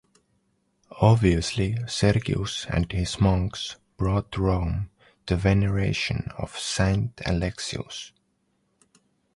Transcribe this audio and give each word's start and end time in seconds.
Obviously, 0.99 1.77
Sergius 1.87 2.65
and 2.67 2.91
his 2.91 3.21
monks 3.21 3.75
brought 3.97 4.31
to 4.31 4.41
Rome 4.41 4.89
the 5.27 5.35
veneration 5.37 6.31
of 6.39 6.57
Saint 6.57 7.21
Alexius. 7.23 8.11